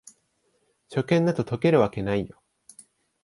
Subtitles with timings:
[0.89, 2.41] 初見だと解けるわけないよ